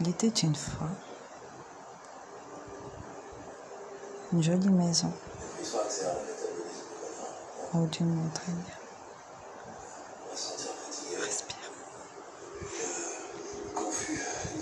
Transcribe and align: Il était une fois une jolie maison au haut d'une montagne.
Il 0.00 0.08
était 0.08 0.28
une 0.28 0.54
fois 0.54 0.88
une 4.32 4.42
jolie 4.42 4.70
maison 4.70 5.12
au 7.74 7.78
haut 7.80 7.86
d'une 7.86 8.14
montagne. 8.14 8.79